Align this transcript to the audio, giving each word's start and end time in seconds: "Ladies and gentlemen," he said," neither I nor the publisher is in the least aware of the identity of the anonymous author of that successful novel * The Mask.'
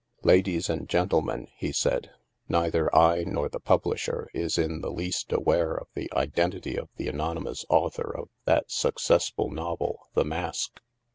"Ladies 0.33 0.67
and 0.67 0.89
gentlemen," 0.89 1.47
he 1.55 1.71
said," 1.71 2.09
neither 2.49 2.89
I 2.95 3.23
nor 3.23 3.49
the 3.49 3.59
publisher 3.59 4.31
is 4.33 4.57
in 4.57 4.81
the 4.81 4.89
least 4.89 5.31
aware 5.31 5.75
of 5.75 5.89
the 5.93 6.11
identity 6.15 6.75
of 6.75 6.89
the 6.95 7.07
anonymous 7.07 7.65
author 7.69 8.11
of 8.17 8.29
that 8.45 8.71
successful 8.71 9.51
novel 9.51 9.99
* 10.07 10.13
The 10.15 10.25
Mask.' 10.25 10.81